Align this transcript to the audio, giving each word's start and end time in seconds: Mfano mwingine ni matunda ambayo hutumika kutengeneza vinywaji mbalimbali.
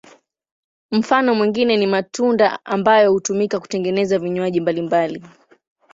Mfano 0.91 1.35
mwingine 1.35 1.77
ni 1.77 1.87
matunda 1.87 2.65
ambayo 2.65 3.11
hutumika 3.11 3.59
kutengeneza 3.59 4.19
vinywaji 4.19 4.61
mbalimbali. 4.61 5.23